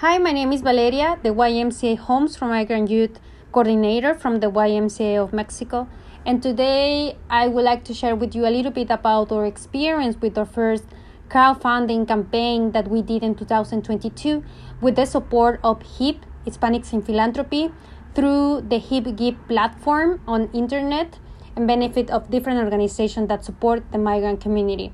Hi, 0.00 0.18
my 0.18 0.30
name 0.30 0.52
is 0.52 0.60
Valeria, 0.60 1.18
the 1.22 1.30
YMCA 1.30 1.96
Homes 1.96 2.36
for 2.36 2.44
Migrant 2.44 2.90
Youth 2.90 3.18
coordinator 3.50 4.12
from 4.12 4.40
the 4.40 4.50
YMCA 4.50 5.16
of 5.16 5.32
Mexico. 5.32 5.88
And 6.26 6.42
today 6.42 7.16
I 7.30 7.48
would 7.48 7.64
like 7.64 7.82
to 7.84 7.94
share 7.94 8.14
with 8.14 8.34
you 8.34 8.46
a 8.46 8.52
little 8.52 8.70
bit 8.70 8.90
about 8.90 9.32
our 9.32 9.46
experience 9.46 10.18
with 10.20 10.36
our 10.36 10.44
first 10.44 10.84
crowdfunding 11.30 12.06
campaign 12.06 12.72
that 12.72 12.88
we 12.88 13.00
did 13.00 13.22
in 13.22 13.36
2022 13.36 14.44
with 14.82 14.96
the 14.96 15.06
support 15.06 15.60
of 15.64 15.80
HIP, 15.96 16.26
Hispanics 16.44 16.92
in 16.92 17.00
Philanthropy, 17.00 17.72
through 18.14 18.66
the 18.68 18.78
HIP 18.78 19.16
Give 19.16 19.48
platform 19.48 20.20
on 20.28 20.50
internet 20.52 21.18
and 21.56 21.66
benefit 21.66 22.10
of 22.10 22.30
different 22.30 22.62
organizations 22.62 23.28
that 23.28 23.46
support 23.46 23.82
the 23.92 23.98
migrant 23.98 24.42
community. 24.42 24.92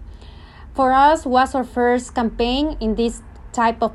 For 0.74 0.92
us 0.92 1.26
was 1.26 1.56
our 1.56 1.64
first 1.64 2.14
campaign 2.14 2.76
in 2.78 2.94
this 2.94 3.20
type 3.52 3.82
of 3.82 3.92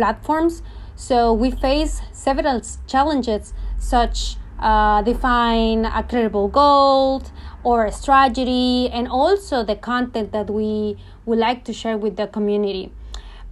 platforms. 0.00 0.62
So 0.96 1.16
we 1.42 1.50
face 1.50 2.00
several 2.12 2.62
challenges, 2.86 3.52
such 3.78 4.36
uh, 4.58 5.02
define 5.02 5.84
a 5.84 6.02
credible 6.02 6.48
goal 6.48 7.22
or 7.62 7.84
a 7.84 7.92
strategy, 7.92 8.88
and 8.88 9.06
also 9.08 9.62
the 9.62 9.76
content 9.76 10.32
that 10.32 10.48
we 10.48 10.96
would 11.26 11.38
like 11.38 11.64
to 11.64 11.72
share 11.72 11.98
with 11.98 12.16
the 12.16 12.26
community. 12.26 12.92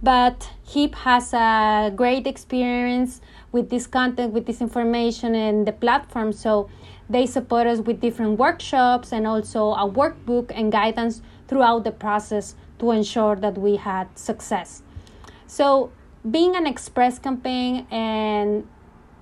But 0.01 0.49
HIP 0.71 0.95
has 0.95 1.33
a 1.33 1.91
great 1.95 2.25
experience 2.25 3.21
with 3.51 3.69
this 3.69 3.85
content, 3.85 4.33
with 4.33 4.45
this 4.45 4.59
information, 4.61 5.35
and 5.35 5.67
the 5.67 5.73
platform. 5.73 6.31
So 6.33 6.69
they 7.09 7.25
support 7.25 7.67
us 7.67 7.79
with 7.79 7.99
different 7.99 8.39
workshops 8.39 9.11
and 9.11 9.27
also 9.27 9.61
a 9.73 9.85
workbook 9.99 10.51
and 10.55 10.71
guidance 10.71 11.21
throughout 11.47 11.83
the 11.83 11.91
process 11.91 12.55
to 12.79 12.91
ensure 12.91 13.35
that 13.35 13.57
we 13.57 13.75
had 13.75 14.07
success. 14.17 14.81
So 15.47 15.91
being 16.29 16.55
an 16.55 16.65
express 16.65 17.19
campaign 17.19 17.85
and 17.91 18.67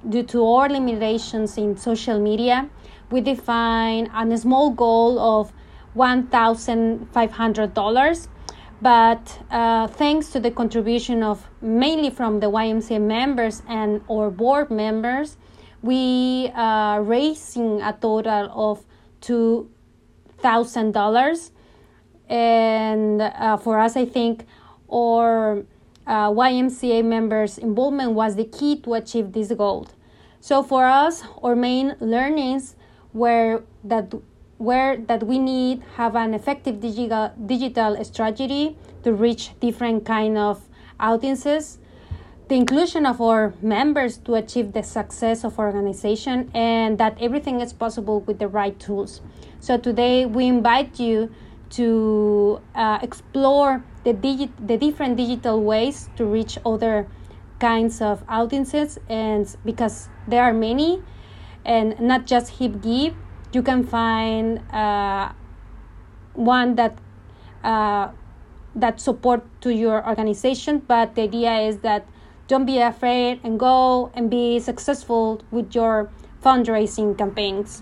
due 0.08 0.24
to 0.24 0.46
our 0.46 0.70
limitations 0.70 1.58
in 1.58 1.76
social 1.78 2.20
media, 2.20 2.70
we 3.12 3.22
define 3.22 4.08
a 4.08 4.38
small 4.38 4.72
goal 4.72 5.20
of 5.20 5.53
$1,500. 5.95 8.28
But 8.80 9.40
uh, 9.50 9.88
thanks 9.88 10.30
to 10.31 10.40
the 10.40 10.52
contribution 10.52 11.23
of 11.23 11.50
mainly 11.62 12.12
from 12.12 12.40
the 12.40 12.45
YMCA 12.48 13.02
members 13.02 13.64
and 13.68 14.02
our 14.09 14.30
board 14.30 14.70
members, 14.70 15.38
we 15.81 16.52
are 16.53 17.02
raising 17.02 17.81
a 17.81 17.98
total 18.00 18.52
of 18.53 18.86
$2,000. 19.22 21.52
And 22.30 23.22
uh, 23.22 23.56
for 23.58 23.80
us, 23.80 23.95
I 23.95 24.06
think 24.06 24.45
our 24.92 25.64
uh, 26.08 26.31
YMCA 26.31 27.03
members' 27.03 27.58
involvement 27.58 28.13
was 28.13 28.36
the 28.36 28.45
key 28.45 28.80
to 28.81 28.94
achieve 28.94 29.33
this 29.33 29.52
goal. 29.52 29.88
So 30.39 30.63
for 30.63 30.86
us, 30.86 31.23
our 31.44 31.55
main 31.55 31.95
learnings 32.00 32.75
were 33.13 33.63
that 33.83 34.13
were 34.58 34.97
that 35.08 35.23
we 35.23 35.38
need 35.38 35.83
have 35.95 36.16
an 36.16 36.33
effective 36.33 36.80
digital 36.80 37.31
digital 37.45 38.03
strategy 38.03 38.78
to 39.03 39.13
reach 39.13 39.52
different 39.59 40.05
kind 40.05 40.38
of 40.38 40.63
audiences, 41.00 41.78
the 42.47 42.55
inclusion 42.55 43.05
of 43.05 43.22
our 43.22 43.53
members 43.61 44.17
to 44.17 44.35
achieve 44.35 44.73
the 44.73 44.81
success 44.81 45.44
of 45.44 45.59
organization, 45.59 46.50
and 46.53 46.97
that 46.97 47.17
everything 47.22 47.61
is 47.61 47.73
possible 47.73 48.22
with 48.22 48.39
the 48.39 48.47
right 48.47 48.80
tools. 48.80 49.22
So 49.59 49.78
today 49.78 50.25
we 50.25 50.47
invite 50.47 51.00
you 51.00 51.30
to 51.72 52.62
uh, 52.76 53.00
explore 53.02 53.84
the, 54.04 54.14
digi- 54.14 54.52
the 54.66 54.78
different 54.78 55.18
digital 55.18 55.62
ways 55.62 56.09
to 56.16 56.26
reach 56.26 56.58
other 56.66 57.08
kinds 57.59 58.02
of 58.02 58.24
audiences 58.30 59.00
and 59.09 59.56
because 59.66 60.09
there 60.28 60.44
are 60.44 60.54
many 60.54 61.02
and 61.66 62.00
not 62.00 62.26
just 62.26 62.59
HIP 62.59 62.82
Give 62.82 63.16
you 63.52 63.64
can 63.64 63.84
find 63.84 64.59
uh, 64.72 65.32
one 66.34 66.75
that 66.75 66.97
uh, 67.64 68.09
that 68.75 69.02
support 69.02 69.44
to 69.62 69.74
your 69.74 70.08
organization 70.08 70.80
but 70.80 71.16
the 71.16 71.24
idea 71.24 71.58
is 71.62 71.80
that 71.80 72.06
don't 72.47 72.66
be 72.66 72.80
afraid 72.80 73.40
and 73.44 73.59
go 73.59 74.12
and 74.14 74.30
be 74.30 74.59
successful 74.59 75.41
with 75.52 75.74
your 75.74 76.09
fundraising 76.44 77.18
campaigns 77.18 77.81